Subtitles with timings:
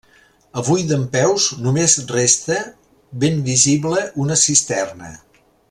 [0.61, 2.57] Avui dempeus només resta
[3.25, 5.17] ben visible una cisterna.